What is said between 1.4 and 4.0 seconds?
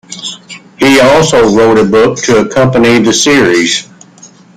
wrote a book to accompany the series.